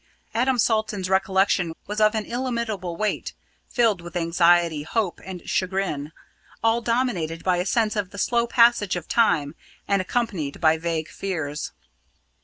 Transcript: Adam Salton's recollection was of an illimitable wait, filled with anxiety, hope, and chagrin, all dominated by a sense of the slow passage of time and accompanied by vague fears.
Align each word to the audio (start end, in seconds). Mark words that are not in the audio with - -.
Adam 0.33 0.57
Salton's 0.57 1.11
recollection 1.11 1.75
was 1.85 2.01
of 2.01 2.15
an 2.15 2.25
illimitable 2.25 2.97
wait, 2.97 3.33
filled 3.69 4.01
with 4.01 4.15
anxiety, 4.17 4.81
hope, 4.81 5.21
and 5.23 5.47
chagrin, 5.47 6.11
all 6.63 6.81
dominated 6.81 7.43
by 7.43 7.57
a 7.57 7.67
sense 7.67 7.95
of 7.95 8.09
the 8.09 8.17
slow 8.17 8.47
passage 8.47 8.95
of 8.95 9.07
time 9.07 9.53
and 9.87 10.01
accompanied 10.01 10.59
by 10.59 10.75
vague 10.75 11.07
fears. 11.07 11.71